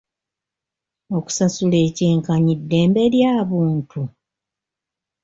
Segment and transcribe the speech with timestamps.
[1.17, 4.01] Okusasula ekyenkanyi ddembe lya buntu?